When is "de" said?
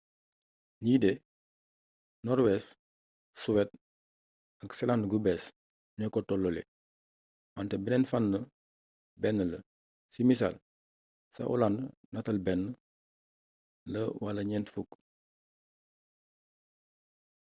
1.03-1.11